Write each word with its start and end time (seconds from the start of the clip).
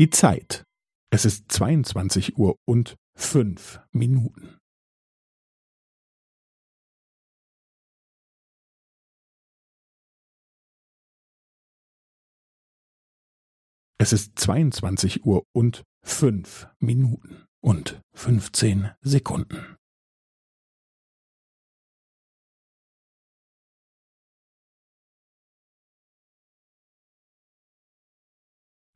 Die 0.00 0.08
Zeit. 0.08 0.64
Es 1.12 1.26
ist 1.26 1.52
22 1.52 2.38
Uhr 2.38 2.56
und 2.66 2.96
fünf 3.14 3.80
Minuten. 3.92 4.56
Es 13.98 14.14
ist 14.14 14.38
22 14.40 15.26
Uhr 15.26 15.44
und 15.54 15.84
fünf 16.02 16.66
Minuten 16.80 17.44
und 17.62 18.00
15 18.14 18.90
Sekunden. 19.02 19.76